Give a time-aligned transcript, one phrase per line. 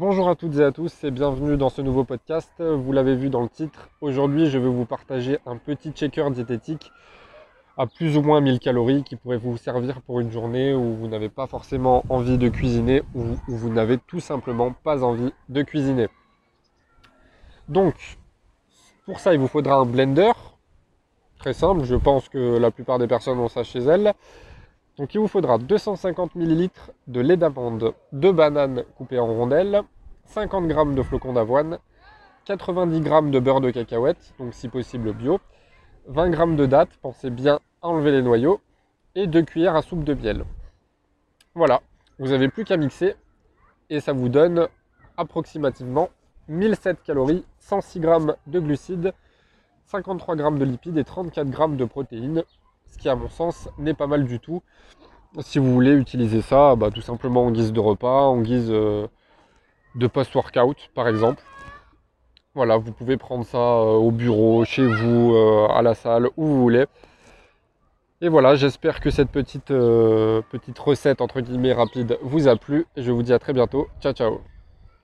[0.00, 2.52] Bonjour à toutes et à tous et bienvenue dans ce nouveau podcast.
[2.60, 6.92] Vous l'avez vu dans le titre, aujourd'hui je vais vous partager un petit checker diététique
[7.76, 11.08] à plus ou moins 1000 calories qui pourrait vous servir pour une journée où vous
[11.08, 16.06] n'avez pas forcément envie de cuisiner ou vous n'avez tout simplement pas envie de cuisiner.
[17.68, 18.18] Donc,
[19.04, 20.30] pour ça il vous faudra un blender,
[21.40, 24.14] très simple, je pense que la plupart des personnes ont ça chez elles.
[24.98, 26.70] Donc il vous faudra 250 ml
[27.06, 29.82] de lait d'amande, 2 bananes coupées en rondelles,
[30.24, 31.78] 50 g de flocons d'avoine,
[32.46, 35.38] 90 g de beurre de cacahuète, donc si possible bio,
[36.08, 38.60] 20 g de dattes, pensez bien à enlever les noyaux,
[39.14, 40.44] et 2 cuillères à soupe de miel.
[41.54, 41.80] Voilà,
[42.18, 43.14] vous n'avez plus qu'à mixer
[43.90, 44.66] et ça vous donne
[45.16, 46.08] approximativement
[46.48, 48.08] 1007 calories, 106 g
[48.48, 49.12] de glucides,
[49.84, 52.42] 53 g de lipides et 34 g de protéines
[52.90, 54.62] ce qui à mon sens n'est pas mal du tout.
[55.40, 59.06] Si vous voulez utiliser ça, bah, tout simplement en guise de repas, en guise euh,
[59.94, 61.42] de post-workout par exemple.
[62.54, 66.46] Voilà, vous pouvez prendre ça euh, au bureau, chez vous, euh, à la salle, où
[66.46, 66.86] vous voulez.
[68.20, 72.86] Et voilà, j'espère que cette petite, petite recette entre guillemets rapide vous a plu.
[72.96, 73.86] Je vous dis à très bientôt.
[74.00, 74.57] Ciao ciao